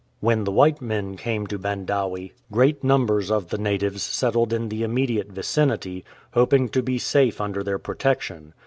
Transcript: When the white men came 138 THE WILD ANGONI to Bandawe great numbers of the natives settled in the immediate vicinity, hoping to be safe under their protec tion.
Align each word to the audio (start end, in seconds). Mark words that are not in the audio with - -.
When 0.19 0.45
the 0.45 0.51
white 0.51 0.81
men 0.81 1.15
came 1.15 1.43
138 1.43 1.45
THE 1.45 1.55
WILD 1.55 1.77
ANGONI 1.77 1.85
to 2.29 2.31
Bandawe 2.33 2.33
great 2.51 2.83
numbers 2.83 3.29
of 3.29 3.49
the 3.49 3.59
natives 3.59 4.01
settled 4.01 4.51
in 4.51 4.69
the 4.69 4.81
immediate 4.81 5.27
vicinity, 5.31 6.03
hoping 6.33 6.69
to 6.69 6.81
be 6.81 6.97
safe 6.97 7.39
under 7.39 7.63
their 7.63 7.77
protec 7.77 8.21
tion. 8.21 8.55